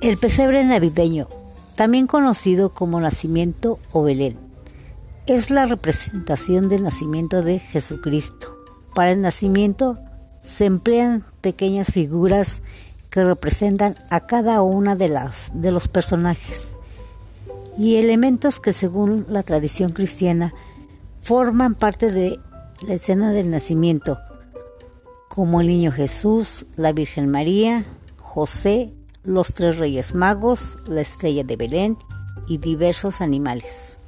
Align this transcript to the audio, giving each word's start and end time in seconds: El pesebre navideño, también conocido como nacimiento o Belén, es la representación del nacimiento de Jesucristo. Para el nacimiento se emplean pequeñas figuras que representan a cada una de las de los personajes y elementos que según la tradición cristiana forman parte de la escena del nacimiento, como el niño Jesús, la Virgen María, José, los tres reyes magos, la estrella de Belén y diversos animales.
El 0.00 0.16
pesebre 0.16 0.64
navideño, 0.64 1.26
también 1.74 2.06
conocido 2.06 2.72
como 2.72 3.00
nacimiento 3.00 3.80
o 3.90 4.04
Belén, 4.04 4.38
es 5.26 5.50
la 5.50 5.66
representación 5.66 6.68
del 6.68 6.84
nacimiento 6.84 7.42
de 7.42 7.58
Jesucristo. 7.58 8.56
Para 8.94 9.10
el 9.10 9.20
nacimiento 9.20 9.98
se 10.40 10.66
emplean 10.66 11.24
pequeñas 11.40 11.88
figuras 11.88 12.62
que 13.10 13.24
representan 13.24 13.96
a 14.08 14.20
cada 14.20 14.62
una 14.62 14.94
de 14.94 15.08
las 15.08 15.50
de 15.52 15.72
los 15.72 15.88
personajes 15.88 16.76
y 17.76 17.96
elementos 17.96 18.60
que 18.60 18.72
según 18.72 19.26
la 19.28 19.42
tradición 19.42 19.90
cristiana 19.90 20.54
forman 21.22 21.74
parte 21.74 22.12
de 22.12 22.38
la 22.86 22.94
escena 22.94 23.32
del 23.32 23.50
nacimiento, 23.50 24.20
como 25.28 25.60
el 25.60 25.66
niño 25.66 25.90
Jesús, 25.90 26.66
la 26.76 26.92
Virgen 26.92 27.28
María, 27.28 27.84
José, 28.18 28.94
los 29.28 29.52
tres 29.52 29.76
reyes 29.76 30.14
magos, 30.14 30.78
la 30.88 31.02
estrella 31.02 31.44
de 31.44 31.56
Belén 31.56 31.98
y 32.46 32.56
diversos 32.56 33.20
animales. 33.20 33.98